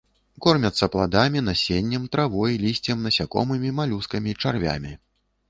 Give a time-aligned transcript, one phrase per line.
[0.43, 4.97] Кормяцца пладамі, насеннем, травой, лісцем, насякомымі, малюскамі, чарвямі.